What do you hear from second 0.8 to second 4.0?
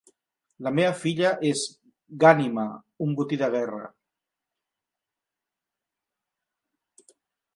filla és Ghanima, un botí de guerra.